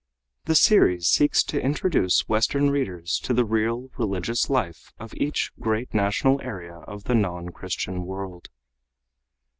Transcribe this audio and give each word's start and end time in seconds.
The 0.45 0.55
series 0.55 1.05
seeks 1.07 1.43
to 1.43 1.61
introduce 1.61 2.27
Western 2.27 2.71
readers 2.71 3.19
to 3.19 3.35
the 3.35 3.45
real 3.45 3.91
religious 3.99 4.49
life 4.49 4.91
of 4.97 5.13
each 5.13 5.51
great 5.59 5.93
national 5.93 6.41
area 6.41 6.77
of 6.87 7.03
the 7.03 7.13
non 7.13 7.49
Christian 7.49 8.03
world. 8.03 8.49